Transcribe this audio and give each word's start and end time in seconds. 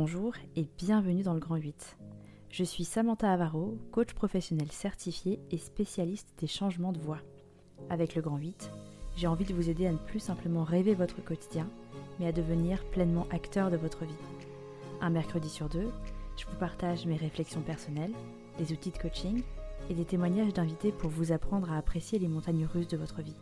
Bonjour 0.00 0.32
et 0.54 0.64
bienvenue 0.78 1.24
dans 1.24 1.34
le 1.34 1.40
Grand 1.40 1.56
8. 1.56 1.96
Je 2.50 2.62
suis 2.62 2.84
Samantha 2.84 3.32
Avaro, 3.32 3.76
coach 3.90 4.14
professionnel 4.14 4.70
certifié 4.70 5.40
et 5.50 5.58
spécialiste 5.58 6.28
des 6.38 6.46
changements 6.46 6.92
de 6.92 7.00
voix. 7.00 7.18
Avec 7.90 8.14
le 8.14 8.22
Grand 8.22 8.36
8, 8.36 8.70
j'ai 9.16 9.26
envie 9.26 9.44
de 9.44 9.52
vous 9.52 9.68
aider 9.68 9.88
à 9.88 9.92
ne 9.92 9.98
plus 9.98 10.20
simplement 10.20 10.62
rêver 10.62 10.94
votre 10.94 11.20
quotidien, 11.24 11.68
mais 12.20 12.28
à 12.28 12.32
devenir 12.32 12.84
pleinement 12.92 13.26
acteur 13.32 13.72
de 13.72 13.76
votre 13.76 14.04
vie. 14.04 14.14
Un 15.00 15.10
mercredi 15.10 15.48
sur 15.48 15.68
deux, 15.68 15.90
je 16.36 16.46
vous 16.46 16.58
partage 16.60 17.04
mes 17.04 17.16
réflexions 17.16 17.62
personnelles, 17.62 18.14
des 18.56 18.72
outils 18.72 18.92
de 18.92 18.98
coaching 18.98 19.42
et 19.90 19.94
des 19.94 20.04
témoignages 20.04 20.54
d'invités 20.54 20.92
pour 20.92 21.10
vous 21.10 21.32
apprendre 21.32 21.72
à 21.72 21.76
apprécier 21.76 22.20
les 22.20 22.28
montagnes 22.28 22.66
russes 22.72 22.86
de 22.86 22.96
votre 22.96 23.20
vie. 23.20 23.34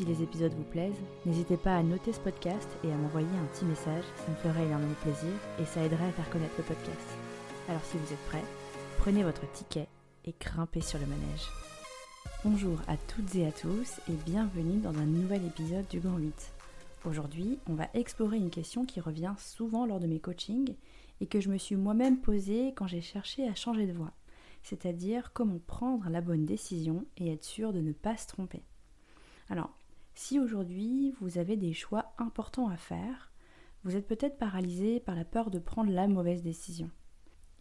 Si 0.00 0.06
les 0.06 0.22
épisodes 0.22 0.54
vous 0.54 0.64
plaisent, 0.64 1.02
n'hésitez 1.26 1.58
pas 1.58 1.76
à 1.76 1.82
noter 1.82 2.14
ce 2.14 2.20
podcast 2.20 2.66
et 2.82 2.90
à 2.90 2.96
m'envoyer 2.96 3.28
un 3.36 3.44
petit 3.52 3.66
message, 3.66 4.04
ça 4.16 4.30
me 4.30 4.36
ferait 4.36 4.64
énormément 4.64 4.94
plaisir 5.02 5.28
et 5.60 5.66
ça 5.66 5.84
aiderait 5.84 6.06
à 6.06 6.12
faire 6.12 6.30
connaître 6.30 6.54
le 6.56 6.64
podcast. 6.64 7.18
Alors 7.68 7.84
si 7.84 7.98
vous 7.98 8.10
êtes 8.10 8.26
prêts, 8.28 8.42
prenez 8.96 9.22
votre 9.22 9.42
ticket 9.52 9.88
et 10.24 10.34
grimpez 10.40 10.80
sur 10.80 10.98
le 10.98 11.04
manège. 11.04 11.50
Bonjour 12.46 12.78
à 12.88 12.96
toutes 12.96 13.34
et 13.34 13.46
à 13.46 13.52
tous 13.52 14.00
et 14.08 14.14
bienvenue 14.24 14.80
dans 14.80 14.96
un 14.96 15.04
nouvel 15.04 15.44
épisode 15.44 15.86
du 15.88 16.00
Grand 16.00 16.16
8. 16.16 16.50
Aujourd'hui, 17.04 17.58
on 17.68 17.74
va 17.74 17.90
explorer 17.92 18.38
une 18.38 18.48
question 18.48 18.86
qui 18.86 19.00
revient 19.00 19.34
souvent 19.36 19.84
lors 19.84 20.00
de 20.00 20.06
mes 20.06 20.18
coachings 20.18 20.76
et 21.20 21.26
que 21.26 21.42
je 21.42 21.50
me 21.50 21.58
suis 21.58 21.76
moi-même 21.76 22.22
posée 22.22 22.72
quand 22.74 22.86
j'ai 22.86 23.02
cherché 23.02 23.46
à 23.46 23.54
changer 23.54 23.86
de 23.86 23.92
voix, 23.92 24.14
c'est-à-dire 24.62 25.34
comment 25.34 25.60
prendre 25.66 26.08
la 26.08 26.22
bonne 26.22 26.46
décision 26.46 27.04
et 27.18 27.30
être 27.30 27.44
sûr 27.44 27.74
de 27.74 27.82
ne 27.82 27.92
pas 27.92 28.16
se 28.16 28.28
tromper. 28.28 28.62
Alors, 29.50 29.76
si 30.14 30.38
aujourd'hui 30.38 31.14
vous 31.20 31.38
avez 31.38 31.56
des 31.56 31.72
choix 31.72 32.12
importants 32.18 32.68
à 32.68 32.76
faire, 32.76 33.32
vous 33.84 33.96
êtes 33.96 34.06
peut-être 34.06 34.38
paralysé 34.38 35.00
par 35.00 35.14
la 35.14 35.24
peur 35.24 35.50
de 35.50 35.58
prendre 35.58 35.90
la 35.90 36.06
mauvaise 36.06 36.42
décision. 36.42 36.90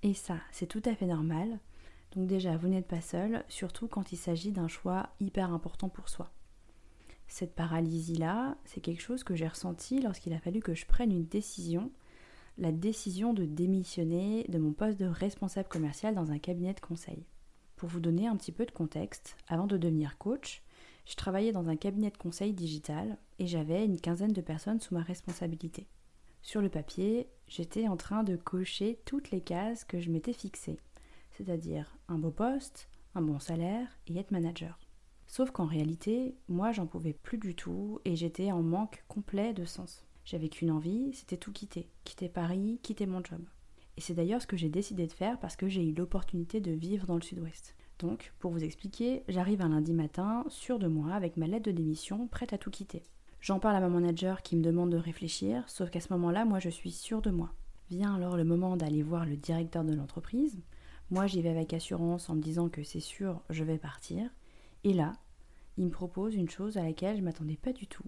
Et 0.03 0.13
ça, 0.13 0.37
c'est 0.51 0.67
tout 0.67 0.81
à 0.85 0.95
fait 0.95 1.05
normal. 1.05 1.59
Donc 2.11 2.27
déjà, 2.27 2.57
vous 2.57 2.67
n'êtes 2.67 2.87
pas 2.87 3.01
seul, 3.01 3.43
surtout 3.47 3.87
quand 3.87 4.11
il 4.11 4.17
s'agit 4.17 4.51
d'un 4.51 4.67
choix 4.67 5.09
hyper 5.19 5.53
important 5.53 5.89
pour 5.89 6.09
soi. 6.09 6.31
Cette 7.27 7.53
paralysie-là, 7.53 8.57
c'est 8.65 8.81
quelque 8.81 9.01
chose 9.01 9.23
que 9.23 9.35
j'ai 9.35 9.47
ressenti 9.47 10.01
lorsqu'il 10.01 10.33
a 10.33 10.39
fallu 10.39 10.61
que 10.61 10.73
je 10.73 10.87
prenne 10.87 11.11
une 11.11 11.27
décision, 11.27 11.91
la 12.57 12.71
décision 12.71 13.33
de 13.33 13.45
démissionner 13.45 14.45
de 14.49 14.57
mon 14.57 14.73
poste 14.73 14.99
de 14.99 15.05
responsable 15.05 15.69
commercial 15.69 16.15
dans 16.15 16.31
un 16.31 16.39
cabinet 16.39 16.73
de 16.73 16.79
conseil. 16.79 17.25
Pour 17.75 17.87
vous 17.87 17.99
donner 17.99 18.27
un 18.27 18.35
petit 18.35 18.51
peu 18.51 18.65
de 18.65 18.71
contexte, 18.71 19.37
avant 19.47 19.67
de 19.67 19.77
devenir 19.77 20.17
coach, 20.17 20.63
je 21.09 21.15
travaillais 21.15 21.51
dans 21.51 21.69
un 21.69 21.75
cabinet 21.75 22.11
de 22.11 22.17
conseil 22.17 22.53
digital 22.53 23.17
et 23.39 23.47
j'avais 23.47 23.83
une 23.83 23.99
quinzaine 23.99 24.31
de 24.31 24.41
personnes 24.41 24.79
sous 24.79 24.93
ma 24.93 25.01
responsabilité. 25.01 25.87
Sur 26.43 26.61
le 26.61 26.69
papier, 26.69 27.27
j'étais 27.47 27.87
en 27.87 27.97
train 27.97 28.23
de 28.23 28.35
cocher 28.35 28.99
toutes 29.05 29.31
les 29.31 29.41
cases 29.41 29.83
que 29.83 29.99
je 29.99 30.11
m'étais 30.11 30.33
fixées, 30.33 30.77
c'est-à-dire 31.31 31.97
un 32.09 32.19
beau 32.19 32.29
poste, 32.29 32.89
un 33.15 33.23
bon 33.23 33.39
salaire 33.39 33.87
et 34.05 34.19
être 34.19 34.29
manager. 34.29 34.77
Sauf 35.25 35.49
qu'en 35.49 35.65
réalité, 35.65 36.35
moi 36.47 36.71
j'en 36.71 36.85
pouvais 36.85 37.13
plus 37.13 37.39
du 37.39 37.55
tout 37.55 37.99
et 38.05 38.15
j'étais 38.15 38.51
en 38.51 38.61
manque 38.61 39.03
complet 39.07 39.51
de 39.53 39.65
sens. 39.65 40.05
J'avais 40.25 40.49
qu'une 40.49 40.69
envie, 40.69 41.15
c'était 41.15 41.37
tout 41.37 41.51
quitter. 41.51 41.89
Quitter 42.03 42.29
Paris, 42.29 42.79
quitter 42.83 43.07
mon 43.07 43.23
job. 43.23 43.41
Et 43.97 44.01
c'est 44.01 44.13
d'ailleurs 44.13 44.43
ce 44.43 44.47
que 44.47 44.57
j'ai 44.57 44.69
décidé 44.69 45.07
de 45.07 45.11
faire 45.11 45.39
parce 45.39 45.55
que 45.55 45.67
j'ai 45.67 45.83
eu 45.83 45.91
l'opportunité 45.91 46.61
de 46.61 46.71
vivre 46.71 47.07
dans 47.07 47.15
le 47.15 47.23
sud-ouest. 47.23 47.75
Donc, 47.99 48.33
pour 48.39 48.51
vous 48.51 48.63
expliquer, 48.63 49.23
j'arrive 49.27 49.61
un 49.61 49.69
lundi 49.69 49.93
matin, 49.93 50.45
sûr 50.47 50.79
de 50.79 50.87
moi, 50.87 51.13
avec 51.13 51.35
ma 51.35 51.47
lettre 51.47 51.65
de 51.65 51.71
démission, 51.71 52.27
prête 52.27 52.53
à 52.53 52.57
tout 52.57 52.71
quitter. 52.71 53.03
J'en 53.41 53.59
parle 53.59 53.75
à 53.75 53.81
mon 53.81 53.89
manager 53.89 54.41
qui 54.41 54.55
me 54.55 54.63
demande 54.63 54.89
de 54.89 54.97
réfléchir, 54.97 55.63
sauf 55.67 55.89
qu'à 55.89 55.99
ce 55.99 56.11
moment-là, 56.13 56.45
moi 56.45 56.59
je 56.59 56.69
suis 56.69 56.91
sûre 56.91 57.21
de 57.21 57.29
moi. 57.29 57.53
Vient 57.89 58.15
alors 58.15 58.37
le 58.37 58.43
moment 58.43 58.77
d'aller 58.77 59.03
voir 59.03 59.25
le 59.25 59.35
directeur 59.35 59.83
de 59.83 59.93
l'entreprise. 59.93 60.57
Moi 61.09 61.27
j'y 61.27 61.41
vais 61.41 61.49
avec 61.49 61.73
assurance 61.73 62.29
en 62.29 62.35
me 62.35 62.41
disant 62.41 62.69
que 62.69 62.83
c'est 62.83 62.99
sûr, 62.99 63.41
je 63.49 63.63
vais 63.63 63.77
partir. 63.77 64.29
Et 64.83 64.93
là, 64.93 65.13
il 65.77 65.85
me 65.85 65.91
propose 65.91 66.35
une 66.35 66.49
chose 66.49 66.77
à 66.77 66.83
laquelle 66.83 67.17
je 67.17 67.23
m'attendais 67.23 67.57
pas 67.57 67.73
du 67.73 67.87
tout. 67.87 68.03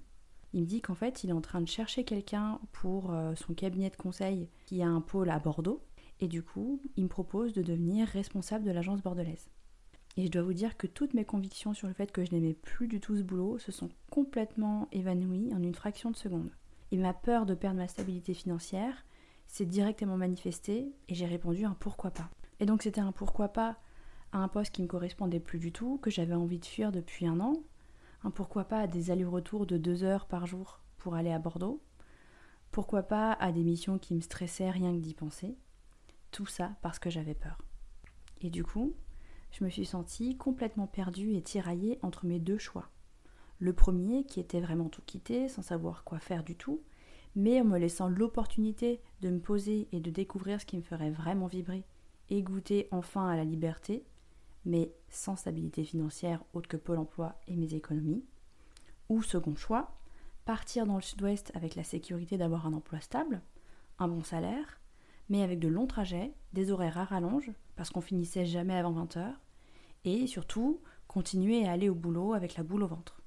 Il 0.54 0.62
me 0.62 0.68
dit 0.68 0.82
qu'en 0.82 0.96
fait, 0.96 1.24
il 1.24 1.30
est 1.30 1.34
en 1.34 1.42
train 1.42 1.62
de 1.62 1.68
chercher 1.68 2.04
quelqu'un 2.04 2.60
pour 2.74 3.14
euh, 3.14 3.34
son 3.36 3.54
cabinet 3.54 3.90
de 3.90 3.96
conseil 3.96 4.50
qui 4.66 4.82
a 4.82 4.88
un 4.88 5.00
pôle 5.00 5.30
à 5.30 5.40
Bordeaux. 5.40 5.82
Et 6.20 6.28
du 6.28 6.44
coup, 6.44 6.82
il 6.98 7.06
me 7.06 7.10
propose 7.10 7.54
de 7.54 7.62
devenir 7.62 8.08
responsable 8.08 8.66
de 8.66 8.72
l'agence 8.72 9.02
bordelaise. 9.02 9.50
Et 10.18 10.26
je 10.26 10.32
dois 10.32 10.42
vous 10.42 10.54
dire 10.54 10.78
que 10.78 10.88
toutes 10.88 11.14
mes 11.14 11.24
convictions 11.24 11.74
sur 11.74 11.88
le 11.88 11.94
fait 11.94 12.12
que 12.12 12.26
je 12.26 12.32
n'aimais 12.32 12.54
plus 12.54 12.88
du 12.88 13.00
tout 13.00 13.16
ce 13.16 13.22
boulot 13.22 13.58
se 13.60 13.72
sont 13.72 13.90
complètement 14.10 14.88
évanouies 14.92 15.54
en 15.54 15.64
une 15.64 15.76
fraction 15.76 16.12
de 16.12 16.18
seconde. 16.18 16.52
Et 16.92 16.98
ma 16.98 17.14
peur 17.14 17.46
de 17.46 17.56
perdre 17.56 17.78
ma 17.78 17.88
stabilité 17.88 18.34
financière 18.34 19.06
s'est 19.48 19.66
directement 19.66 20.18
manifestée 20.18 20.92
et 21.08 21.16
j'ai 21.16 21.26
répondu 21.26 21.64
un 21.64 21.76
pourquoi 21.80 22.12
pas. 22.12 22.30
Et 22.60 22.66
donc 22.66 22.84
c'était 22.84 23.02
un 23.02 23.14
pourquoi 23.14 23.50
pas 23.50 23.78
à 24.34 24.40
un 24.40 24.48
poste 24.48 24.74
qui 24.74 24.82
me 24.82 24.88
correspondait 24.88 25.40
plus 25.40 25.60
du 25.60 25.72
tout, 25.72 25.98
que 25.98 26.10
j'avais 26.10 26.34
envie 26.34 26.60
de 26.60 26.66
fuir 26.66 26.92
depuis 26.92 27.26
un 27.26 27.40
an, 27.40 27.54
un 28.24 28.32
pourquoi 28.32 28.66
pas 28.66 28.80
à 28.80 28.88
des 28.88 29.12
allers-retours 29.12 29.66
de 29.66 29.78
deux 29.78 30.04
heures 30.04 30.26
par 30.26 30.46
jour 30.46 30.80
pour 30.98 31.16
aller 31.16 31.32
à 31.32 31.40
Bordeaux, 31.40 31.82
pourquoi 32.72 33.04
pas 33.04 33.34
à 33.34 33.52
des 33.52 33.64
missions 33.64 33.98
qui 33.98 34.14
me 34.14 34.22
stressaient 34.22 34.70
rien 34.70 34.94
que 34.94 35.02
d'y 35.02 35.14
penser, 35.14 35.58
tout 36.32 36.46
ça 36.46 36.72
parce 36.82 37.00
que 37.00 37.10
j'avais 37.10 37.34
peur. 37.34 37.58
Et 38.42 38.50
du 38.50 38.64
coup, 38.64 38.94
je 39.52 39.64
me 39.64 39.70
suis 39.70 39.86
sentie 39.86 40.38
complètement 40.38 40.88
perdue 40.88 41.36
et 41.36 41.42
tiraillée 41.42 42.00
entre 42.02 42.26
mes 42.26 42.40
deux 42.40 42.58
choix. 42.58 42.90
Le 43.60 43.74
premier, 43.74 44.24
qui 44.24 44.40
était 44.40 44.62
vraiment 44.62 44.90
tout 44.90 45.04
quitter, 45.06 45.48
sans 45.48 45.62
savoir 45.62 46.04
quoi 46.04 46.20
faire 46.20 46.44
du 46.44 46.56
tout, 46.56 46.82
mais 47.36 47.62
en 47.62 47.66
me 47.66 47.78
laissant 47.78 48.10
l'opportunité 48.10 49.02
de 49.22 49.30
me 49.30 49.40
poser 49.40 49.88
et 49.92 50.00
de 50.00 50.10
découvrir 50.10 50.60
ce 50.60 50.66
qui 50.66 50.78
me 50.78 50.82
ferait 50.82 51.12
vraiment 51.12 51.48
vibrer 51.48 51.86
et 52.30 52.42
goûter 52.42 52.88
enfin 52.92 53.28
à 53.28 53.36
la 53.36 53.44
liberté, 53.44 54.04
mais 54.66 54.94
sans 55.10 55.36
stabilité 55.36 55.84
financière 55.84 56.44
autre 56.54 56.68
que 56.68 56.78
Pôle 56.78 56.98
emploi 56.98 57.36
et 57.48 57.56
mes 57.56 57.74
économies. 57.74 58.26
Ou 59.10 59.22
second 59.22 59.56
choix, 59.56 59.98
partir 60.46 60.86
dans 60.86 60.96
le 60.96 61.02
sud-ouest 61.02 61.52
avec 61.56 61.76
la 61.76 61.84
sécurité 61.84 62.38
d'avoir 62.38 62.66
un 62.66 62.74
emploi 62.74 63.00
stable, 63.00 63.42
un 64.00 64.08
bon 64.08 64.24
salaire, 64.24 64.81
mais 65.32 65.44
avec 65.44 65.60
de 65.60 65.70
longs 65.70 65.88
trajets, 65.88 66.34
des 66.52 66.72
horaires 66.72 66.98
à 66.98 67.06
rallonge, 67.06 67.54
parce 67.78 67.90
qu'on 67.90 68.02
finissait 68.02 68.46
jamais 68.46 68.76
avant 68.76 69.06
20h, 69.06 69.34
et 70.04 70.28
surtout 70.28 70.82
continuer 71.08 71.66
à 71.66 71.72
aller 71.72 71.88
au 71.88 71.96
boulot 71.96 72.34
avec 72.34 72.58
la 72.58 72.64
boule 72.64 72.84
au 72.84 72.88
ventre. 72.88 73.22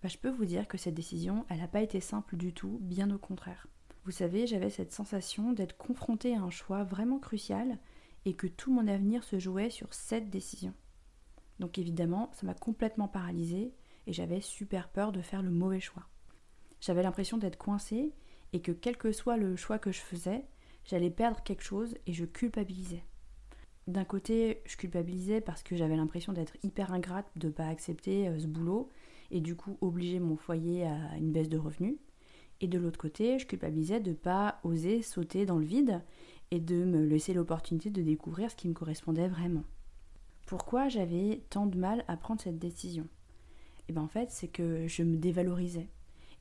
Bah, 0.00 0.08
je 0.08 0.18
peux 0.18 0.30
vous 0.30 0.44
dire 0.44 0.68
que 0.68 0.78
cette 0.78 0.94
décision, 0.94 1.44
elle 1.48 1.58
n'a 1.58 1.66
pas 1.66 1.82
été 1.82 1.98
simple 1.98 2.36
du 2.36 2.54
tout, 2.54 2.78
bien 2.80 3.10
au 3.10 3.18
contraire. 3.18 3.66
Vous 4.04 4.12
savez, 4.12 4.46
j'avais 4.46 4.70
cette 4.70 4.92
sensation 4.92 5.52
d'être 5.52 5.76
confrontée 5.76 6.36
à 6.36 6.42
un 6.42 6.50
choix 6.50 6.84
vraiment 6.84 7.18
crucial 7.18 7.78
et 8.24 8.34
que 8.34 8.46
tout 8.46 8.72
mon 8.72 8.86
avenir 8.86 9.24
se 9.24 9.40
jouait 9.40 9.68
sur 9.68 9.92
cette 9.92 10.30
décision. 10.30 10.74
Donc 11.58 11.76
évidemment, 11.76 12.30
ça 12.34 12.46
m'a 12.46 12.54
complètement 12.54 13.08
paralysée 13.08 13.74
et 14.06 14.12
j'avais 14.12 14.40
super 14.40 14.90
peur 14.90 15.10
de 15.10 15.22
faire 15.22 15.42
le 15.42 15.50
mauvais 15.50 15.80
choix. 15.80 16.06
J'avais 16.80 17.02
l'impression 17.02 17.36
d'être 17.36 17.58
coincée 17.58 18.14
et 18.52 18.62
que 18.62 18.70
quel 18.70 18.96
que 18.96 19.10
soit 19.10 19.36
le 19.36 19.56
choix 19.56 19.80
que 19.80 19.90
je 19.90 19.98
faisais, 19.98 20.44
j'allais 20.88 21.10
perdre 21.10 21.42
quelque 21.42 21.62
chose 21.62 21.94
et 22.06 22.12
je 22.12 22.24
culpabilisais. 22.24 23.04
D'un 23.86 24.04
côté, 24.04 24.62
je 24.66 24.76
culpabilisais 24.76 25.40
parce 25.40 25.62
que 25.62 25.76
j'avais 25.76 25.96
l'impression 25.96 26.32
d'être 26.32 26.56
hyper 26.62 26.92
ingrate 26.92 27.30
de 27.36 27.46
ne 27.46 27.52
pas 27.52 27.68
accepter 27.68 28.28
euh, 28.28 28.38
ce 28.38 28.46
boulot 28.46 28.90
et 29.30 29.40
du 29.40 29.54
coup 29.54 29.78
obliger 29.80 30.18
mon 30.18 30.36
foyer 30.36 30.84
à 30.84 31.16
une 31.16 31.32
baisse 31.32 31.48
de 31.48 31.58
revenus. 31.58 31.96
Et 32.60 32.66
de 32.66 32.78
l'autre 32.78 32.98
côté, 32.98 33.38
je 33.38 33.46
culpabilisais 33.46 34.00
de 34.00 34.10
ne 34.10 34.16
pas 34.16 34.58
oser 34.64 35.00
sauter 35.02 35.46
dans 35.46 35.58
le 35.58 35.64
vide 35.64 36.02
et 36.50 36.58
de 36.58 36.84
me 36.84 37.04
laisser 37.04 37.32
l'opportunité 37.32 37.90
de 37.90 38.02
découvrir 38.02 38.50
ce 38.50 38.56
qui 38.56 38.68
me 38.68 38.74
correspondait 38.74 39.28
vraiment. 39.28 39.64
Pourquoi 40.46 40.88
j'avais 40.88 41.42
tant 41.50 41.66
de 41.66 41.78
mal 41.78 42.04
à 42.08 42.16
prendre 42.16 42.40
cette 42.40 42.58
décision? 42.58 43.04
Et 43.04 43.90
eh 43.90 43.92
bien 43.92 44.02
en 44.02 44.08
fait, 44.08 44.30
c'est 44.30 44.48
que 44.48 44.86
je 44.86 45.02
me 45.02 45.16
dévalorisais 45.16 45.88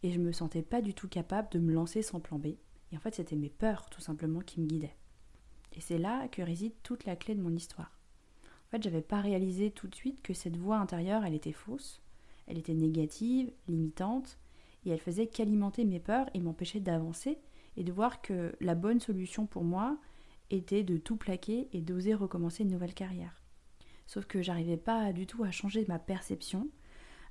et 0.04 0.12
je 0.12 0.20
me 0.20 0.32
sentais 0.32 0.62
pas 0.62 0.82
du 0.82 0.94
tout 0.94 1.08
capable 1.08 1.50
de 1.52 1.60
me 1.60 1.74
lancer 1.74 2.02
sans 2.02 2.20
plan 2.20 2.40
B. 2.40 2.56
Et 2.92 2.98
en 2.98 3.00
fait, 3.00 3.16
c'était 3.16 3.36
mes 3.36 3.50
peurs, 3.50 3.90
tout 3.90 4.02
simplement, 4.02 4.40
qui 4.40 4.60
me 4.60 4.68
guidaient. 4.68 4.96
Et 5.74 5.82
c'est 5.82 5.98
là 5.98 6.28
que 6.28 6.42
réside 6.42 6.74
toute 6.84 7.06
la 7.06 7.16
clé 7.16 7.36
de 7.36 7.42
mon 7.42 7.56
histoire. 7.56 7.98
En 8.68 8.70
fait, 8.70 8.84
j'avais 8.84 9.02
pas 9.02 9.22
réalisé 9.22 9.72
tout 9.72 9.88
de 9.88 9.96
suite 9.96 10.22
que 10.22 10.34
cette 10.34 10.58
voix 10.58 10.78
intérieure, 10.78 11.24
elle 11.24 11.36
était 11.36 11.52
fausse, 11.52 12.02
elle 12.48 12.58
était 12.58 12.74
négative, 12.74 13.52
limitante, 13.68 14.38
et 14.86 14.90
elle 14.90 15.00
faisait 15.00 15.28
qu'alimenter 15.28 15.86
mes 15.86 16.00
peurs 16.00 16.30
et 16.34 16.40
m'empêcher 16.40 16.80
d'avancer 16.80 17.40
et 17.76 17.84
de 17.84 17.92
voir 17.92 18.22
que 18.22 18.56
la 18.60 18.76
bonne 18.76 19.00
solution 19.00 19.46
pour 19.46 19.64
moi 19.64 19.98
était 20.50 20.84
de 20.84 20.98
tout 20.98 21.18
plaquer 21.18 21.68
et 21.74 21.82
d'oser 21.82 22.14
recommencer 22.14 22.64
une 22.64 22.72
nouvelle 22.72 22.94
carrière. 22.94 23.42
Sauf 24.06 24.26
que 24.26 24.42
j'arrivais 24.42 24.78
pas 24.78 25.12
du 25.12 25.28
tout 25.28 25.44
à 25.44 25.52
changer 25.52 25.86
ma 25.88 26.00
perception, 26.00 26.70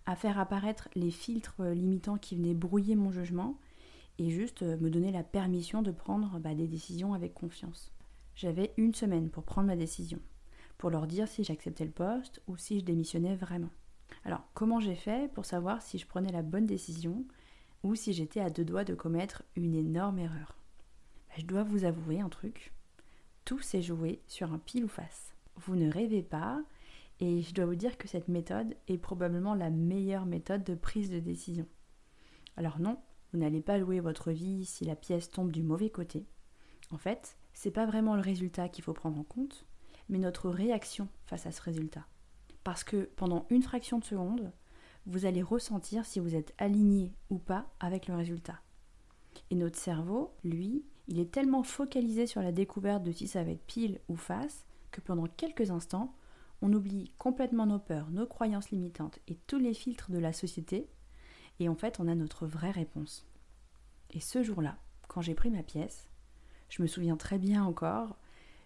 à 0.05 0.15
faire 0.15 0.39
apparaître 0.39 0.89
les 0.95 1.11
filtres 1.11 1.63
limitants 1.63 2.19
qui 2.19 2.37
venaient 2.37 2.55
brouiller 2.55 2.95
mon 2.95 3.11
jugement 3.11 3.59
et 4.19 4.31
juste 4.31 4.63
euh, 4.63 4.77
me 4.79 4.91
donner 4.91 5.13
la 5.13 5.23
permission 5.23 5.83
de 5.83 5.91
prendre 5.91 6.39
bah, 6.39 6.55
des 6.55 6.67
décisions 6.67 7.15
avec 7.15 7.35
confiance. 7.35 7.93
J'avais 8.35 8.73
une 8.77 8.95
semaine 8.95 9.31
pour 9.31 9.45
prendre 9.45 9.69
ma 9.69 9.77
décision, 9.77 10.21
pour 10.79 10.91
leur 10.91 11.07
dire 11.07 11.29
si 11.29 11.45
j'acceptais 11.45 11.85
le 11.85 11.91
poste 11.91 12.43
ou 12.47 12.57
si 12.57 12.81
je 12.81 12.85
démissionnais 12.85 13.37
vraiment. 13.37 13.71
Alors, 14.25 14.45
comment 14.55 14.81
j'ai 14.81 14.95
fait 14.95 15.33
pour 15.33 15.45
savoir 15.45 15.83
si 15.83 15.99
je 15.99 16.07
prenais 16.07 16.33
la 16.33 16.43
bonne 16.43 16.67
décision 16.67 17.25
ou 17.83 17.95
si 17.95 18.13
j'étais 18.13 18.41
à 18.41 18.51
deux 18.51 18.65
doigts 18.65 18.85
de 18.85 18.95
commettre 18.95 19.43
une 19.55 19.75
énorme 19.75 20.19
erreur? 20.19 20.57
Bah, 21.29 21.35
je 21.39 21.47
dois 21.47 21.63
vous 21.63 21.85
avouer 21.85 22.21
un 22.21 22.29
truc. 22.29 22.73
Tout 23.45 23.61
s'est 23.61 23.83
joué 23.83 24.21
sur 24.27 24.53
un 24.53 24.59
pile 24.59 24.85
ou 24.85 24.89
face. 24.89 25.35
Vous 25.57 25.77
ne 25.77 25.91
rêvez 25.91 26.23
pas, 26.23 26.61
et 27.21 27.43
je 27.43 27.55
dois 27.55 27.67
vous 27.67 27.77
dire 27.77 27.97
que 27.97 28.09
cette 28.09 28.29
méthode 28.29 28.77
est 28.89 28.99
probablement 28.99 29.55
la 29.55 29.71
meilleure 29.71 30.27
méthode 30.27 30.65
de 30.65 30.75
prise 30.75 31.11
de 31.11 31.21
décision. 31.21 31.67
Alors 32.57 32.79
non, 32.79 32.99
vous 33.37 33.43
n'allez 33.43 33.61
pas 33.61 33.79
jouer 33.79 34.01
votre 34.01 34.33
vie 34.33 34.65
si 34.65 34.87
la 34.87 34.97
pièce 34.97 35.29
tombe 35.29 35.53
du 35.53 35.63
mauvais 35.63 35.91
côté. 35.91 36.25
En 36.91 36.97
fait, 36.97 37.37
c'est 37.53 37.71
pas 37.71 37.85
vraiment 37.85 38.15
le 38.15 38.23
résultat 38.23 38.71
qu'il 38.71 38.83
faut 38.83 38.95
prendre 38.95 39.19
en 39.19 39.25
compte, 39.25 39.67
mais 40.09 40.17
notre 40.17 40.49
réaction 40.49 41.07
face 41.27 41.45
à 41.45 41.53
ce 41.53 41.61
résultat. 41.61 42.07
Parce 42.65 42.83
que 42.83 43.11
pendant 43.15 43.45
une 43.51 43.63
fraction 43.63 43.99
de 43.99 44.05
seconde, 44.05 44.53
vous 45.05 45.27
allez 45.27 45.43
ressentir 45.43 46.07
si 46.07 46.19
vous 46.19 46.35
êtes 46.35 46.55
aligné 46.57 47.13
ou 47.29 47.37
pas 47.37 47.67
avec 47.79 48.09
le 48.09 48.15
résultat. 48.15 48.59
Et 49.51 49.55
notre 49.55 49.79
cerveau, 49.79 50.33
lui, 50.43 50.87
il 51.07 51.21
est 51.21 51.31
tellement 51.31 51.63
focalisé 51.63 52.27
sur 52.27 52.41
la 52.41 52.53
découverte 52.53 53.03
de 53.03 53.13
si 53.13 53.29
ça 53.29 53.45
va 53.45 53.51
être 53.51 53.67
pile 53.67 54.01
ou 54.09 54.17
face 54.17 54.65
que 54.93 55.03
pendant 55.03 55.27
quelques 55.27 55.71
instants, 55.71 56.15
on 56.63 56.73
oublie 56.73 57.13
complètement 57.19 57.67
nos 57.67 57.81
peurs, 57.81 58.11
nos 58.11 58.27
croyances 58.27 58.71
limitantes 58.71 59.19
et 59.29 59.35
tous 59.47 59.59
les 59.59 59.75
filtres 59.75 60.11
de 60.11 60.19
la 60.19 60.33
société, 60.33 60.89
et 61.61 61.69
en 61.69 61.75
fait 61.75 62.01
on 62.01 62.09
a 62.09 62.15
notre 62.15 62.47
vraie 62.47 62.71
réponse. 62.71 63.27
Et 64.11 64.21
ce 64.21 64.43
jour-là, 64.43 64.79
quand 65.09 65.23
j'ai 65.23 65.35
pris 65.35 65.51
ma 65.51 65.63
pièce, 65.63 66.09
je 66.69 66.83
me 66.83 66.87
souviens 66.87 67.17
très 67.17 67.39
bien 67.39 67.65
encore, 67.65 68.17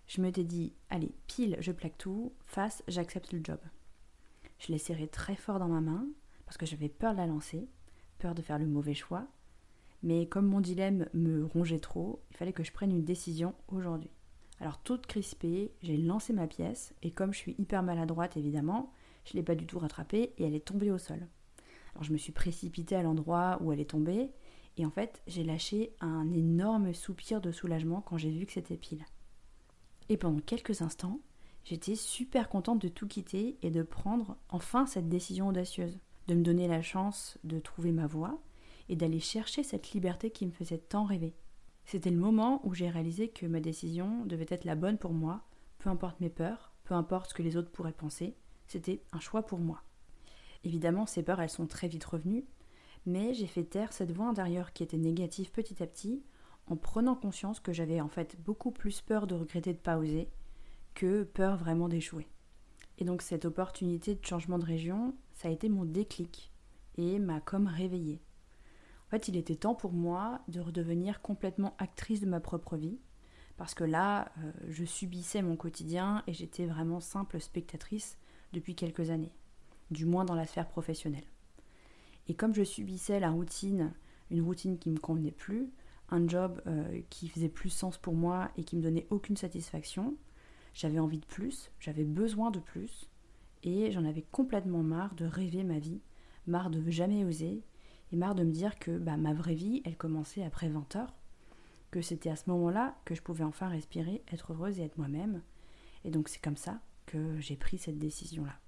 je 0.06 0.20
me 0.20 0.30
dit, 0.30 0.72
allez, 0.88 1.14
pile, 1.28 1.56
je 1.60 1.72
plaque 1.72 1.98
tout, 1.98 2.32
face, 2.44 2.82
j'accepte 2.88 3.32
le 3.32 3.40
job. 3.42 3.60
Je 4.58 4.72
l'ai 4.72 4.78
serré 4.78 5.06
très 5.06 5.36
fort 5.36 5.58
dans 5.58 5.68
ma 5.68 5.80
main, 5.80 6.06
parce 6.46 6.56
que 6.56 6.66
j'avais 6.66 6.88
peur 6.88 7.12
de 7.12 7.18
la 7.18 7.26
lancer, 7.26 7.68
peur 8.18 8.34
de 8.34 8.42
faire 8.42 8.58
le 8.58 8.66
mauvais 8.66 8.94
choix, 8.94 9.28
mais 10.02 10.26
comme 10.26 10.46
mon 10.46 10.60
dilemme 10.60 11.06
me 11.14 11.44
rongeait 11.44 11.78
trop, 11.78 12.20
il 12.30 12.36
fallait 12.36 12.52
que 12.52 12.64
je 12.64 12.72
prenne 12.72 12.90
une 12.90 13.04
décision 13.04 13.54
aujourd'hui. 13.68 14.10
Alors 14.58 14.78
toute 14.78 15.06
crispée, 15.06 15.72
j'ai 15.82 15.96
lancé 15.96 16.32
ma 16.32 16.46
pièce 16.46 16.94
et 17.02 17.10
comme 17.10 17.32
je 17.32 17.38
suis 17.38 17.54
hyper 17.58 17.82
maladroite 17.82 18.36
évidemment, 18.36 18.92
je 19.24 19.32
ne 19.32 19.36
l'ai 19.36 19.44
pas 19.44 19.54
du 19.54 19.66
tout 19.66 19.78
rattrapée 19.78 20.34
et 20.38 20.44
elle 20.44 20.54
est 20.54 20.66
tombée 20.66 20.90
au 20.90 20.98
sol. 20.98 21.26
Je 22.00 22.12
me 22.12 22.18
suis 22.18 22.32
précipitée 22.32 22.96
à 22.96 23.02
l'endroit 23.02 23.58
où 23.60 23.72
elle 23.72 23.80
est 23.80 23.90
tombée 23.90 24.30
et 24.76 24.86
en 24.86 24.90
fait 24.90 25.22
j'ai 25.26 25.44
lâché 25.44 25.92
un 26.00 26.32
énorme 26.32 26.94
soupir 26.94 27.40
de 27.40 27.52
soulagement 27.52 28.00
quand 28.00 28.16
j'ai 28.16 28.30
vu 28.30 28.46
que 28.46 28.52
c'était 28.52 28.76
pile. 28.76 29.04
Et 30.08 30.16
pendant 30.16 30.40
quelques 30.40 30.82
instants, 30.82 31.20
j'étais 31.64 31.94
super 31.94 32.48
contente 32.48 32.80
de 32.80 32.88
tout 32.88 33.06
quitter 33.06 33.58
et 33.62 33.70
de 33.70 33.82
prendre 33.82 34.36
enfin 34.48 34.86
cette 34.86 35.08
décision 35.08 35.48
audacieuse, 35.48 35.98
de 36.26 36.34
me 36.34 36.42
donner 36.42 36.68
la 36.68 36.82
chance 36.82 37.38
de 37.44 37.58
trouver 37.58 37.92
ma 37.92 38.06
voie 38.06 38.40
et 38.88 38.96
d'aller 38.96 39.20
chercher 39.20 39.62
cette 39.62 39.92
liberté 39.92 40.30
qui 40.30 40.46
me 40.46 40.52
faisait 40.52 40.78
tant 40.78 41.04
rêver. 41.04 41.34
C'était 41.84 42.10
le 42.10 42.16
moment 42.16 42.60
où 42.64 42.74
j'ai 42.74 42.88
réalisé 42.88 43.28
que 43.28 43.46
ma 43.46 43.60
décision 43.60 44.24
devait 44.24 44.46
être 44.48 44.64
la 44.64 44.74
bonne 44.74 44.98
pour 44.98 45.12
moi, 45.12 45.42
peu 45.78 45.90
importe 45.90 46.20
mes 46.20 46.30
peurs, 46.30 46.72
peu 46.84 46.94
importe 46.94 47.30
ce 47.30 47.34
que 47.34 47.42
les 47.42 47.56
autres 47.56 47.70
pourraient 47.70 47.92
penser, 47.92 48.36
c'était 48.66 49.02
un 49.12 49.20
choix 49.20 49.42
pour 49.42 49.58
moi. 49.58 49.82
Évidemment, 50.64 51.06
ces 51.06 51.22
peurs, 51.22 51.40
elles 51.40 51.50
sont 51.50 51.66
très 51.66 51.88
vite 51.88 52.04
revenues, 52.04 52.44
mais 53.06 53.34
j'ai 53.34 53.46
fait 53.46 53.64
taire 53.64 53.92
cette 53.92 54.12
voix 54.12 54.26
intérieure 54.26 54.72
qui 54.72 54.82
était 54.82 54.98
négative 54.98 55.50
petit 55.50 55.82
à 55.82 55.86
petit, 55.86 56.22
en 56.66 56.76
prenant 56.76 57.14
conscience 57.14 57.60
que 57.60 57.72
j'avais 57.72 58.00
en 58.00 58.08
fait 58.08 58.36
beaucoup 58.40 58.70
plus 58.70 59.00
peur 59.00 59.26
de 59.26 59.34
regretter 59.34 59.72
de 59.72 59.78
pas 59.78 59.98
oser 59.98 60.28
que 60.94 61.24
peur 61.24 61.56
vraiment 61.56 61.88
d'échouer. 61.88 62.28
Et 62.98 63.04
donc 63.04 63.22
cette 63.22 63.44
opportunité 63.44 64.14
de 64.14 64.24
changement 64.24 64.58
de 64.58 64.66
région, 64.66 65.14
ça 65.32 65.48
a 65.48 65.50
été 65.50 65.68
mon 65.68 65.84
déclic 65.84 66.52
et 66.96 67.18
m'a 67.18 67.40
comme 67.40 67.66
réveillée. 67.66 68.20
En 69.06 69.10
fait, 69.10 69.26
il 69.26 69.36
était 69.36 69.56
temps 69.56 69.74
pour 69.74 69.92
moi 69.92 70.40
de 70.48 70.60
redevenir 70.60 71.20
complètement 71.20 71.74
actrice 71.78 72.20
de 72.20 72.28
ma 72.28 72.38
propre 72.38 72.76
vie, 72.76 73.00
parce 73.56 73.74
que 73.74 73.84
là, 73.84 74.30
euh, 74.38 74.52
je 74.68 74.84
subissais 74.84 75.42
mon 75.42 75.56
quotidien 75.56 76.22
et 76.26 76.32
j'étais 76.32 76.66
vraiment 76.66 77.00
simple 77.00 77.40
spectatrice 77.40 78.18
depuis 78.52 78.76
quelques 78.76 79.10
années, 79.10 79.32
du 79.90 80.06
moins 80.06 80.24
dans 80.24 80.34
la 80.34 80.46
sphère 80.46 80.68
professionnelle. 80.68 81.24
Et 82.28 82.34
comme 82.34 82.54
je 82.54 82.62
subissais 82.62 83.20
la 83.20 83.30
routine, 83.30 83.92
une 84.30 84.42
routine 84.42 84.78
qui 84.78 84.88
ne 84.88 84.94
me 84.94 85.00
convenait 85.00 85.30
plus, 85.30 85.70
un 86.10 86.26
job 86.28 86.60
euh, 86.66 87.00
qui 87.10 87.28
faisait 87.28 87.48
plus 87.48 87.70
sens 87.70 87.98
pour 87.98 88.14
moi 88.14 88.50
et 88.56 88.64
qui 88.64 88.76
me 88.76 88.82
donnait 88.82 89.06
aucune 89.10 89.36
satisfaction, 89.36 90.16
j'avais 90.74 90.98
envie 90.98 91.18
de 91.18 91.26
plus, 91.26 91.70
j'avais 91.80 92.04
besoin 92.04 92.50
de 92.50 92.60
plus, 92.60 93.08
et 93.62 93.90
j'en 93.90 94.04
avais 94.04 94.24
complètement 94.30 94.82
marre 94.82 95.14
de 95.14 95.24
rêver 95.24 95.64
ma 95.64 95.78
vie, 95.78 96.00
marre 96.46 96.70
de 96.70 96.88
jamais 96.90 97.24
oser, 97.24 97.62
et 98.12 98.16
marre 98.16 98.34
de 98.34 98.44
me 98.44 98.52
dire 98.52 98.78
que 98.78 98.96
bah, 98.98 99.16
ma 99.16 99.34
vraie 99.34 99.54
vie, 99.54 99.82
elle 99.84 99.96
commençait 99.96 100.44
après 100.44 100.68
20 100.68 100.96
heures, 100.96 101.14
que 101.90 102.00
c'était 102.00 102.30
à 102.30 102.36
ce 102.36 102.48
moment-là 102.50 102.96
que 103.04 103.14
je 103.14 103.22
pouvais 103.22 103.44
enfin 103.44 103.68
respirer, 103.68 104.22
être 104.32 104.52
heureuse 104.52 104.78
et 104.78 104.84
être 104.84 104.98
moi-même. 104.98 105.42
Et 106.04 106.10
donc 106.10 106.28
c'est 106.28 106.42
comme 106.42 106.56
ça 106.56 106.80
que 107.06 107.38
j'ai 107.40 107.56
pris 107.56 107.78
cette 107.78 107.98
décision-là. 107.98 108.58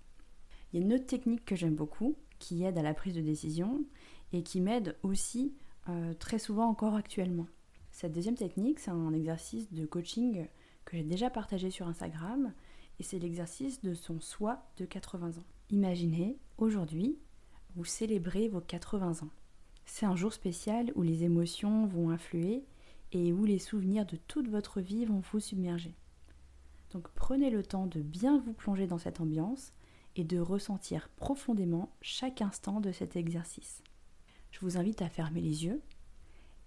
Il 0.72 0.80
y 0.80 0.82
a 0.82 0.86
une 0.86 0.94
autre 0.94 1.06
technique 1.06 1.44
que 1.44 1.56
j'aime 1.56 1.74
beaucoup, 1.74 2.16
qui 2.38 2.64
aide 2.64 2.78
à 2.78 2.82
la 2.82 2.94
prise 2.94 3.14
de 3.14 3.20
décision 3.20 3.84
et 4.32 4.42
qui 4.42 4.60
m'aide 4.60 4.96
aussi 5.02 5.54
euh, 5.88 6.14
très 6.14 6.38
souvent 6.38 6.66
encore 6.66 6.94
actuellement. 6.94 7.46
Cette 7.90 8.12
deuxième 8.12 8.36
technique, 8.36 8.80
c'est 8.80 8.90
un 8.90 9.12
exercice 9.12 9.72
de 9.72 9.84
coaching 9.84 10.46
que 10.84 10.96
j'ai 10.96 11.04
déjà 11.04 11.30
partagé 11.30 11.70
sur 11.70 11.86
Instagram 11.86 12.52
et 12.98 13.02
c'est 13.02 13.18
l'exercice 13.18 13.82
de 13.82 13.94
son 13.94 14.20
soi 14.20 14.64
de 14.78 14.84
80 14.84 15.38
ans. 15.38 15.44
Imaginez, 15.70 16.38
aujourd'hui, 16.58 17.18
vous 17.76 17.84
célébrez 17.84 18.48
vos 18.48 18.60
80 18.60 19.22
ans. 19.22 19.30
C'est 19.84 20.06
un 20.06 20.16
jour 20.16 20.32
spécial 20.32 20.92
où 20.94 21.02
les 21.02 21.24
émotions 21.24 21.86
vont 21.86 22.10
influer 22.10 22.64
et 23.12 23.32
où 23.32 23.44
les 23.44 23.58
souvenirs 23.58 24.06
de 24.06 24.16
toute 24.16 24.48
votre 24.48 24.80
vie 24.80 25.04
vont 25.04 25.20
vous 25.32 25.40
submerger. 25.40 25.94
Donc 26.92 27.08
prenez 27.14 27.50
le 27.50 27.62
temps 27.62 27.86
de 27.86 28.00
bien 28.00 28.38
vous 28.38 28.52
plonger 28.52 28.86
dans 28.86 28.98
cette 28.98 29.20
ambiance 29.20 29.72
et 30.16 30.24
de 30.24 30.38
ressentir 30.38 31.08
profondément 31.10 31.90
chaque 32.00 32.42
instant 32.42 32.80
de 32.80 32.92
cet 32.92 33.16
exercice. 33.16 33.82
Je 34.50 34.60
vous 34.60 34.76
invite 34.76 35.02
à 35.02 35.08
fermer 35.08 35.40
les 35.40 35.64
yeux 35.64 35.80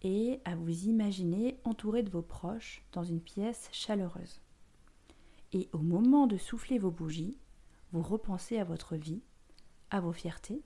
et 0.02 0.40
à 0.46 0.56
vous 0.56 0.86
imaginer 0.86 1.60
entouré 1.64 2.04
de 2.04 2.10
vos 2.10 2.22
proches 2.22 2.84
dans 2.92 3.04
une 3.04 3.22
pièce 3.22 3.70
chaleureuse. 3.72 4.42
Et 5.54 5.70
au 5.74 5.80
moment 5.80 6.28
de 6.28 6.38
souffler 6.38 6.80
vos 6.80 6.92
bougies, 6.92 7.38
vous 7.92 8.02
repensez 8.02 8.58
à 8.58 8.64
votre 8.64 8.96
vie, 8.96 9.22
à 9.90 10.00
vos 10.00 10.12
fiertés 10.12 10.64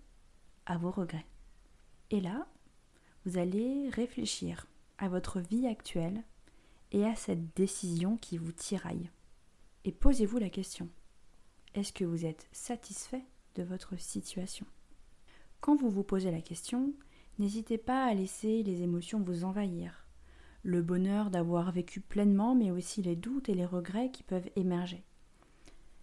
à 0.70 0.78
vos 0.78 0.92
regrets. 0.92 1.26
Et 2.12 2.22
là, 2.22 2.48
vous 3.26 3.38
allez 3.38 3.90
réfléchir 3.90 4.68
à 5.00 5.10
votre 5.10 5.40
vie 5.40 5.68
actuelle 5.68 6.24
et 6.92 7.06
à 7.06 7.16
cette 7.16 7.56
décision 7.56 8.18
qui 8.18 8.38
vous 8.38 8.52
tiraille. 8.52 9.10
Et 9.84 9.92
posez-vous 9.92 10.38
la 10.38 10.50
question, 10.50 10.88
est-ce 11.76 11.94
que 11.94 12.06
vous 12.06 12.26
êtes 12.26 12.48
satisfait 12.52 13.26
de 13.56 13.64
votre 13.64 14.00
situation? 14.00 14.66
Quand 15.62 15.76
vous 15.76 15.90
vous 15.90 16.04
posez 16.04 16.32
la 16.32 16.42
question, 16.42 16.94
n'hésitez 17.38 17.78
pas 17.78 18.06
à 18.06 18.14
laisser 18.14 18.64
les 18.64 18.82
émotions 18.82 19.20
vous 19.20 19.44
envahir, 19.44 20.08
le 20.64 20.82
bonheur 20.82 21.30
d'avoir 21.30 21.72
vécu 21.72 22.02
pleinement, 22.02 22.56
mais 22.56 22.72
aussi 22.72 23.02
les 23.02 23.16
doutes 23.16 23.50
et 23.50 23.56
les 23.56 23.66
regrets 23.66 24.12
qui 24.12 24.24
peuvent 24.24 24.50
émerger. 24.56 25.04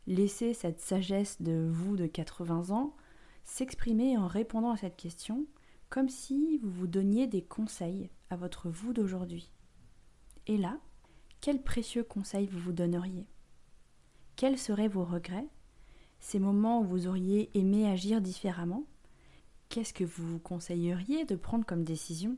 Laissez 0.07 0.55
cette 0.55 0.81
sagesse 0.81 1.43
de 1.43 1.69
vous 1.69 1.97
de 1.97 2.07
80 2.07 2.71
ans 2.71 2.95
s'exprimer 3.45 4.17
en 4.17 4.27
répondant 4.27 4.71
à 4.71 4.77
cette 4.77 4.97
question 4.97 5.47
comme 5.89 6.09
si 6.09 6.59
vous 6.59 6.71
vous 6.71 6.87
donniez 6.87 7.27
des 7.27 7.43
conseils 7.43 8.11
à 8.31 8.37
votre 8.37 8.69
vous 8.69 8.93
d'aujourd'hui. 8.93 9.51
Et 10.47 10.57
là, 10.57 10.79
quels 11.41 11.63
précieux 11.63 12.05
conseils 12.05 12.47
vous 12.47 12.59
vous 12.59 12.73
donneriez? 12.73 13.29
Quels 14.37 14.59
seraient 14.59 14.89
vos 14.89 15.05
regrets? 15.05 15.49
Ces 16.21 16.39
moments 16.39 16.81
où 16.81 16.85
vous 16.85 17.07
auriez 17.07 17.51
aimé 17.55 17.89
agir 17.89 18.21
différemment 18.21 18.85
Qu'est-ce 19.69 19.93
que 19.93 20.05
vous 20.05 20.27
vous 20.27 20.39
conseilleriez 20.39 21.25
de 21.25 21.37
prendre 21.37 21.67
comme 21.67 21.85
décision 21.85 22.37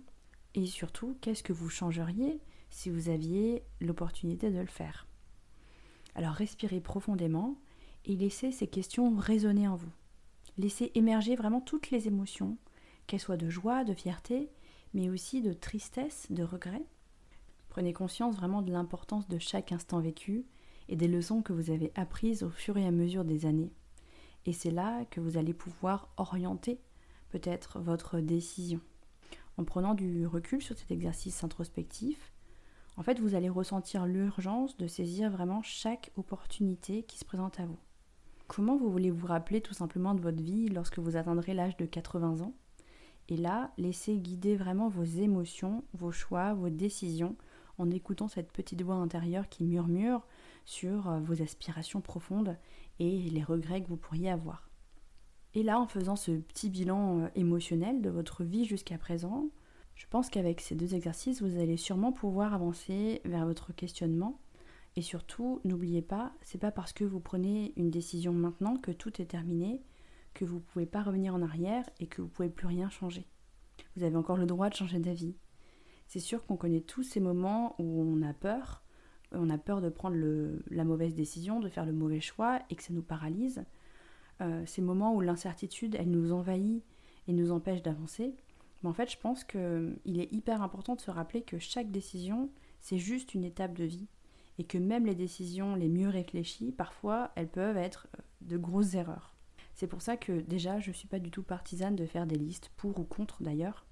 Et 0.55 0.67
surtout, 0.67 1.17
qu'est-ce 1.21 1.43
que 1.43 1.53
vous 1.53 1.69
changeriez 1.69 2.41
si 2.71 2.91
vous 2.91 3.09
aviez 3.09 3.63
l'opportunité 3.81 4.51
de 4.51 4.59
le 4.59 4.67
faire? 4.67 5.07
Alors 6.15 6.33
respirez 6.33 6.81
profondément 6.81 7.57
et 8.07 8.17
laissez 8.17 8.51
ces 8.51 8.67
questions 8.67 9.15
résonner 9.17 9.69
en 9.69 9.77
vous. 9.77 9.93
Laissez 10.57 10.91
émerger 10.95 11.37
vraiment 11.37 11.61
toutes 11.61 11.91
les 11.91 12.09
émotions, 12.09 12.57
qu'elles 13.07 13.21
soient 13.21 13.37
de 13.37 13.49
joie, 13.49 13.85
de 13.85 13.95
fierté, 13.95 14.51
mais 14.95 15.09
aussi 15.09 15.43
de 15.43 15.53
tristesse, 15.53 16.27
de 16.31 16.43
regret. 16.43 16.83
Prenez 17.69 17.93
conscience 17.93 18.37
vraiment 18.37 18.63
de 18.63 18.73
l'importance 18.73 19.29
de 19.29 19.39
chaque 19.39 19.71
instant 19.71 20.01
vécu 20.01 20.45
et 20.89 20.97
des 20.97 21.09
leçons 21.09 21.43
que 21.43 21.53
vous 21.53 21.71
avez 21.71 21.93
apprises 21.95 22.43
au 22.43 22.51
fur 22.51 22.77
et 22.77 22.87
à 22.87 22.91
mesure 22.91 23.25
des 23.25 23.47
années. 23.47 23.73
Et 24.47 24.53
c'est 24.53 24.71
là 24.71 25.05
que 25.07 25.21
vous 25.21 25.37
allez 25.37 25.55
pouvoir 25.55 26.09
orienter 26.17 26.81
peut-être 27.31 27.81
votre 27.81 28.21
décision. 28.21 28.81
En 29.57 29.65
prenant 29.65 29.95
du 29.95 30.27
recul 30.27 30.63
sur 30.63 30.79
cet 30.79 30.91
exercice 30.91 31.43
introspectif, 31.45 32.33
en 32.97 33.03
fait, 33.03 33.21
vous 33.21 33.35
allez 33.35 33.49
ressentir 33.49 34.07
l'urgence 34.07 34.77
de 34.77 34.87
saisir 34.89 35.31
vraiment 35.31 35.63
chaque 35.63 36.11
opportunité 36.17 37.05
qui 37.05 37.19
se 37.19 37.25
présente 37.25 37.61
à 37.61 37.67
vous. 37.67 37.79
Comment 38.49 38.77
vous 38.77 38.91
voulez 38.91 39.11
vous 39.11 39.27
rappeler 39.27 39.61
tout 39.61 39.75
simplement 39.75 40.15
de 40.15 40.21
votre 40.21 40.43
vie 40.43 40.69
lorsque 40.69 40.99
vous 40.99 41.17
atteindrez 41.17 41.55
l'âge 41.55 41.77
de 41.77 41.87
80 41.87 42.41
ans? 42.41 42.55
Et 43.29 43.37
là, 43.37 43.71
laissez 43.77 44.17
guider 44.17 44.57
vraiment 44.57 44.89
vos 44.89 45.05
émotions, 45.05 45.85
vos 45.93 46.11
choix, 46.11 46.55
vos 46.55 46.71
décisions 46.71 47.37
en 47.77 47.91
écoutant 47.91 48.27
cette 48.27 48.51
petite 48.51 48.83
voix 48.83 48.97
intérieure 48.97 49.49
qui 49.49 49.65
murmure 49.65 50.27
sur 50.69 51.09
euh, 51.09 51.21
vos 51.21 51.43
aspirations 51.43 52.03
profondes 52.03 52.59
et 52.99 53.23
les 53.31 53.43
regrets 53.43 53.83
que 53.83 53.89
vous 53.89 53.97
pourriez 53.97 54.31
avoir. 54.31 54.69
Et 55.55 55.63
là, 55.63 55.81
en 55.81 55.87
faisant 55.87 56.15
ce 56.15 56.33
petit 56.33 56.69
bilan 56.69 57.21
euh, 57.21 57.29
émotionnel 57.37 58.03
de 58.03 58.11
votre 58.11 58.45
vie 58.45 58.67
jusqu'à 58.67 58.99
présent, 58.99 59.49
je 59.95 60.05
pense 60.11 60.29
qu'avec 60.29 60.61
ces 60.61 60.75
deux 60.75 60.95
exercices, 60.95 61.41
vous 61.41 61.59
allez 61.59 61.79
sûrement 61.79 62.13
pouvoir 62.13 62.53
avancer 62.53 63.23
vers 63.25 63.47
votre 63.47 63.73
questionnement. 63.73 64.39
Et 64.95 65.01
surtout, 65.01 65.63
n'oubliez 65.65 66.03
pas, 66.03 66.35
c'est 66.43 66.61
pas 66.61 66.71
parce 66.71 66.93
que 66.93 67.05
vous 67.05 67.21
prenez 67.21 67.73
une 67.77 67.91
décision 67.91 68.35
maintenant 68.35 68.77
que 68.77 68.91
tout 68.91 69.23
est 69.23 69.27
terminé, 69.27 69.81
que 70.35 70.45
vous 70.45 70.61
pouvez 70.61 70.87
pas 70.87 71.03
revenir 71.03 71.35
en 71.35 71.41
arrière 71.41 71.89
et 71.99 72.09
que 72.09 72.21
vous 72.21 72.29
pouvez 72.29 72.51
plus 72.51 72.67
rien 72.67 72.91
changer. 72.91 73.27
Vous 73.97 74.03
avez 74.03 74.17
encore 74.17 74.37
le 74.37 74.47
droit 74.47 74.69
de 74.69 74.75
changer 74.75 74.99
d'avis. 74.99 75.35
C'est 76.09 76.21
sûr 76.21 76.45
qu'on 76.45 76.57
connaît 76.57 76.83
tous 76.83 77.05
ces 77.05 77.21
moments 77.21 77.75
où 77.79 78.03
on 78.03 78.21
a 78.21 78.35
peur, 78.35 78.83
on 79.33 79.51
a 79.51 79.59
peur 79.59 79.81
de 79.81 79.89
prendre 79.89 80.17
la 80.71 80.85
mauvaise 80.85 81.15
décision, 81.15 81.61
de 81.61 81.69
faire 81.69 81.87
le 81.87 81.93
mauvais 81.93 82.21
choix 82.21 82.61
et 82.71 82.77
que 82.77 82.83
ça 82.83 82.93
nous 82.93 83.03
paralyse. 83.03 83.65
Euh, 84.41 84.63
ces 84.67 84.83
moments 84.83 85.15
où 85.15 85.21
l'incertitude, 85.21 85.97
elle 85.99 86.11
nous 86.11 86.33
envahit 86.33 86.83
et 87.27 87.33
nous 87.33 87.51
empêche 87.51 87.83
d'avancer. 87.83 88.35
Mais 88.83 88.89
en 88.89 88.93
fait, 88.93 89.11
je 89.11 89.19
pense 89.19 89.45
qu'il 89.45 90.21
est 90.21 90.33
hyper 90.33 90.63
important 90.63 90.95
de 90.95 91.01
se 91.01 91.11
rappeler 91.11 91.43
que 91.43 91.59
chaque 91.59 91.91
décision, 91.91 92.51
c'est 92.81 92.99
juste 92.99 93.35
une 93.35 93.45
étape 93.45 93.75
de 93.75 93.85
vie. 93.85 94.07
Et 94.59 94.65
que 94.65 94.79
même 94.79 95.07
les 95.07 95.15
décisions 95.15 95.77
les 95.77 95.89
mieux 95.89 96.09
réfléchies, 96.09 96.73
parfois, 96.73 97.31
elles 97.37 97.49
peuvent 97.49 97.77
être 97.77 98.09
euh, 98.19 98.23
de 98.43 98.57
grosses 98.57 98.95
erreurs. 98.95 99.35
C'est 99.75 99.87
pour 99.87 100.03
ça 100.03 100.17
que 100.17 100.41
déjà, 100.41 100.81
je 100.81 100.91
ne 100.91 100.95
suis 100.95 101.07
pas 101.07 101.21
du 101.21 101.31
tout 101.31 101.45
partisane 101.45 101.95
de 101.95 102.07
faire 102.07 102.27
des 102.27 102.39
listes, 102.39 102.71
pour 102.77 102.99
ou 102.99 103.05
contre 103.05 103.43
d'ailleurs. 103.43 103.87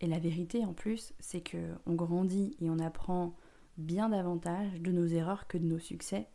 Et 0.00 0.08
la 0.08 0.18
vérité 0.18 0.64
en 0.64 0.72
plus, 0.72 1.14
c'est 1.20 1.42
que 1.42 1.74
on 1.86 1.94
grandit 1.94 2.56
et 2.60 2.68
on 2.68 2.80
apprend 2.80 3.36
bien 3.78 4.08
davantage 4.08 4.80
de 4.80 4.92
nos 4.92 5.06
erreurs 5.06 5.46
que 5.46 5.58
de 5.58 5.64
nos 5.64 5.78
succès. 5.78 6.28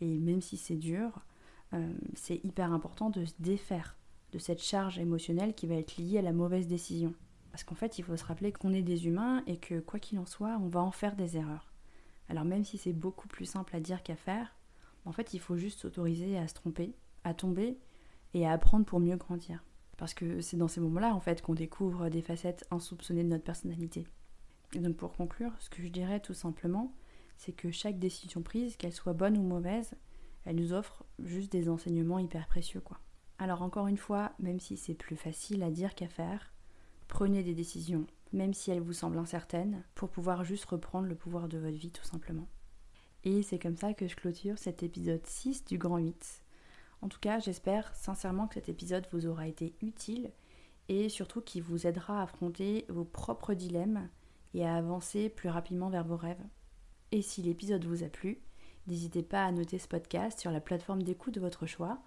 Et 0.00 0.18
même 0.18 0.40
si 0.40 0.56
c'est 0.56 0.76
dur, 0.76 1.24
euh, 1.74 1.92
c'est 2.14 2.42
hyper 2.44 2.72
important 2.72 3.10
de 3.10 3.24
se 3.24 3.34
défaire 3.38 3.96
de 4.32 4.38
cette 4.38 4.62
charge 4.62 4.98
émotionnelle 4.98 5.54
qui 5.54 5.66
va 5.66 5.74
être 5.74 5.96
liée 5.96 6.18
à 6.18 6.22
la 6.22 6.32
mauvaise 6.32 6.66
décision. 6.66 7.14
Parce 7.50 7.64
qu'en 7.64 7.74
fait, 7.74 7.98
il 7.98 8.04
faut 8.04 8.16
se 8.16 8.24
rappeler 8.24 8.52
qu'on 8.52 8.72
est 8.72 8.82
des 8.82 9.06
humains 9.06 9.42
et 9.46 9.56
que 9.56 9.80
quoi 9.80 9.98
qu'il 9.98 10.18
en 10.18 10.26
soit, 10.26 10.56
on 10.60 10.68
va 10.68 10.80
en 10.80 10.92
faire 10.92 11.16
des 11.16 11.36
erreurs. 11.36 11.72
Alors 12.28 12.44
même 12.44 12.64
si 12.64 12.78
c'est 12.78 12.92
beaucoup 12.92 13.26
plus 13.26 13.44
simple 13.44 13.74
à 13.74 13.80
dire 13.80 14.02
qu'à 14.02 14.14
faire, 14.14 14.54
en 15.04 15.12
fait, 15.12 15.34
il 15.34 15.40
faut 15.40 15.56
juste 15.56 15.80
s'autoriser 15.80 16.38
à 16.38 16.46
se 16.46 16.54
tromper, 16.54 16.94
à 17.24 17.34
tomber 17.34 17.78
et 18.34 18.46
à 18.46 18.52
apprendre 18.52 18.84
pour 18.84 19.00
mieux 19.00 19.16
grandir. 19.16 19.64
Parce 19.96 20.14
que 20.14 20.40
c'est 20.40 20.56
dans 20.56 20.68
ces 20.68 20.80
moments-là, 20.80 21.14
en 21.14 21.20
fait, 21.20 21.42
qu'on 21.42 21.54
découvre 21.54 22.08
des 22.08 22.22
facettes 22.22 22.64
insoupçonnées 22.70 23.24
de 23.24 23.28
notre 23.28 23.44
personnalité. 23.44 24.06
Et 24.74 24.78
donc 24.78 24.96
pour 24.96 25.12
conclure, 25.12 25.52
ce 25.58 25.70
que 25.70 25.82
je 25.82 25.88
dirais 25.88 26.20
tout 26.20 26.34
simplement, 26.34 26.94
c'est 27.36 27.52
que 27.52 27.70
chaque 27.70 27.98
décision 27.98 28.42
prise, 28.42 28.76
qu'elle 28.76 28.92
soit 28.92 29.12
bonne 29.12 29.36
ou 29.36 29.42
mauvaise, 29.42 29.94
elle 30.44 30.56
nous 30.56 30.72
offre 30.72 31.04
juste 31.18 31.52
des 31.52 31.68
enseignements 31.68 32.18
hyper 32.18 32.46
précieux 32.46 32.80
quoi. 32.80 32.98
Alors 33.38 33.62
encore 33.62 33.86
une 33.86 33.96
fois, 33.96 34.32
même 34.38 34.60
si 34.60 34.76
c'est 34.76 34.94
plus 34.94 35.16
facile 35.16 35.62
à 35.62 35.70
dire 35.70 35.94
qu'à 35.94 36.08
faire, 36.08 36.52
prenez 37.08 37.42
des 37.42 37.54
décisions, 37.54 38.06
même 38.32 38.54
si 38.54 38.70
elles 38.70 38.82
vous 38.82 38.92
semblent 38.92 39.18
incertaines, 39.18 39.82
pour 39.94 40.10
pouvoir 40.10 40.44
juste 40.44 40.66
reprendre 40.66 41.08
le 41.08 41.14
pouvoir 41.14 41.48
de 41.48 41.58
votre 41.58 41.76
vie 41.76 41.90
tout 41.90 42.04
simplement. 42.04 42.46
Et 43.24 43.42
c'est 43.42 43.58
comme 43.58 43.76
ça 43.76 43.92
que 43.94 44.06
je 44.06 44.16
clôture 44.16 44.58
cet 44.58 44.82
épisode 44.82 45.26
6 45.26 45.64
du 45.64 45.78
Grand 45.78 45.98
8. 45.98 46.42
En 47.02 47.08
tout 47.08 47.18
cas, 47.18 47.38
j'espère 47.38 47.94
sincèrement 47.96 48.46
que 48.46 48.54
cet 48.54 48.68
épisode 48.68 49.06
vous 49.12 49.26
aura 49.26 49.46
été 49.46 49.74
utile 49.80 50.30
et 50.88 51.08
surtout 51.08 51.40
qu'il 51.40 51.62
vous 51.62 51.86
aidera 51.86 52.20
à 52.20 52.22
affronter 52.24 52.84
vos 52.88 53.04
propres 53.04 53.54
dilemmes 53.54 54.08
et 54.54 54.66
à 54.66 54.76
avancer 54.76 55.28
plus 55.28 55.48
rapidement 55.48 55.90
vers 55.90 56.04
vos 56.04 56.16
rêves. 56.16 56.42
Et 57.12 57.22
si 57.22 57.42
l'épisode 57.42 57.84
vous 57.84 58.02
a 58.02 58.08
plu, 58.08 58.40
n'hésitez 58.86 59.22
pas 59.22 59.44
à 59.44 59.52
noter 59.52 59.78
ce 59.78 59.88
podcast 59.88 60.38
sur 60.38 60.50
la 60.50 60.60
plateforme 60.60 61.02
d'écoute 61.02 61.34
de 61.34 61.40
votre 61.40 61.66
choix 61.66 61.98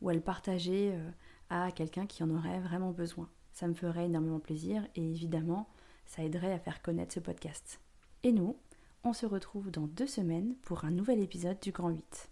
ou 0.00 0.08
à 0.08 0.14
le 0.14 0.20
partager 0.20 0.92
euh, 0.92 1.10
à 1.50 1.70
quelqu'un 1.72 2.06
qui 2.06 2.22
en 2.22 2.30
aurait 2.30 2.60
vraiment 2.60 2.90
besoin. 2.90 3.28
Ça 3.52 3.68
me 3.68 3.74
ferait 3.74 4.06
énormément 4.06 4.40
plaisir 4.40 4.86
et 4.94 5.02
évidemment, 5.02 5.68
ça 6.06 6.22
aiderait 6.22 6.52
à 6.52 6.58
faire 6.58 6.82
connaître 6.82 7.14
ce 7.14 7.20
podcast. 7.20 7.80
Et 8.22 8.32
nous, 8.32 8.56
on 9.04 9.12
se 9.12 9.26
retrouve 9.26 9.70
dans 9.70 9.86
deux 9.86 10.06
semaines 10.06 10.54
pour 10.62 10.84
un 10.84 10.90
nouvel 10.90 11.20
épisode 11.20 11.60
du 11.60 11.72
Grand 11.72 11.90
8. 11.90 12.31